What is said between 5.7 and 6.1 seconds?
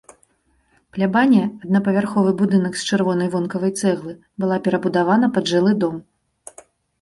дом.